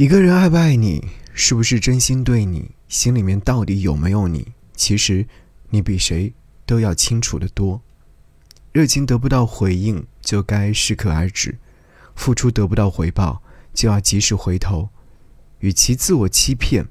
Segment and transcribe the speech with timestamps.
[0.00, 5.26] 一个人爱不爱你，是不是真心对你，心里面到底有没有你，其实
[5.68, 6.32] 你比谁
[6.64, 7.82] 都要清楚的多。
[8.72, 11.56] 热情得不到回应，就该适可而止；
[12.14, 13.42] 付出得不到回报，
[13.74, 14.88] 就要及时回头。
[15.58, 16.86] 与其自我欺骗，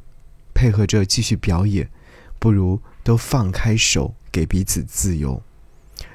[0.54, 1.90] 配合着继续表演，
[2.38, 5.42] 不如都放开手，给彼此自由。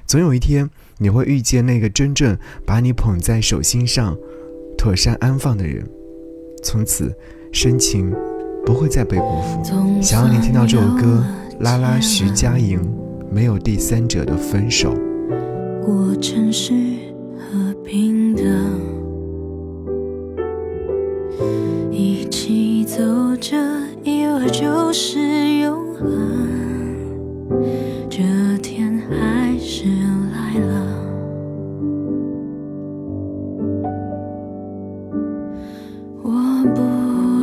[0.06, 4.16] 总有一天，你会遇见那个真正把你捧在手心上、
[4.78, 5.90] 妥善安放的人。
[6.64, 7.14] 从此，
[7.52, 8.10] 深情
[8.64, 9.62] 不会再被辜负。
[10.00, 11.22] 想要你听到这首歌，
[11.60, 12.80] 拉拉徐佳莹，
[13.30, 14.94] 没有第三者的分手。
[15.84, 16.72] 过程是
[17.38, 18.42] 和平的，
[21.92, 22.96] 一起走
[23.36, 23.56] 着，
[24.02, 25.18] 一会儿就是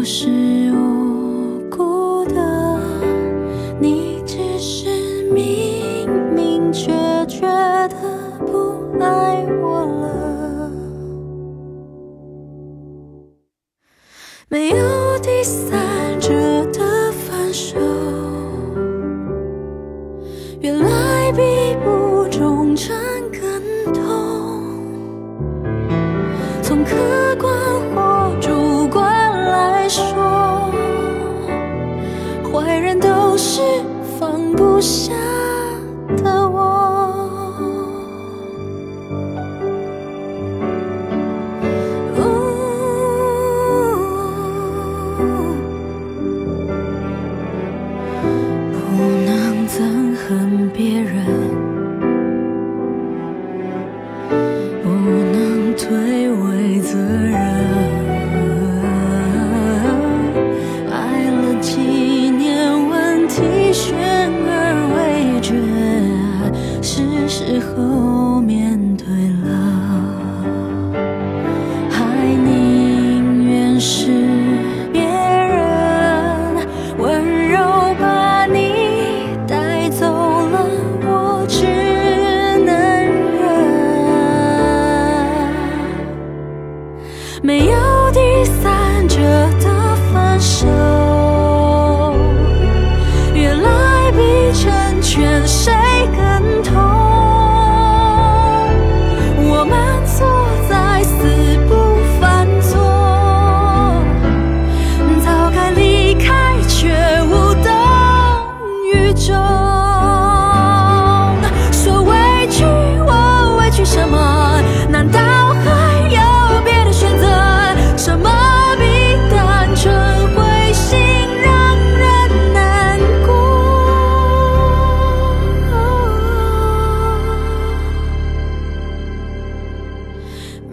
[0.01, 0.27] 不是
[0.73, 2.33] 无辜的，
[3.79, 4.89] 你只是
[5.31, 6.91] 明明决
[7.27, 10.71] 绝的不爱我了。
[14.49, 16.33] 没有第三者
[16.71, 17.77] 的分手，
[20.61, 21.43] 原来比
[21.85, 22.97] 不忠诚
[23.31, 24.03] 更痛。
[26.63, 27.70] 从客观。
[34.81, 35.13] 下
[36.17, 36.59] 的我。
[48.73, 48.79] 不
[49.25, 51.13] 能憎恨别人，
[54.83, 55.87] 不能推
[56.29, 57.31] 诿责任。
[60.89, 61.71] 爱了几
[62.31, 63.95] 年问题悬
[66.81, 68.30] 是时候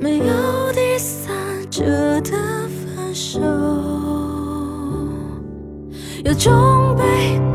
[0.00, 1.34] 没有第三
[1.70, 1.84] 者
[2.20, 2.30] 的
[2.68, 3.40] 分手，
[6.24, 7.47] 有种被。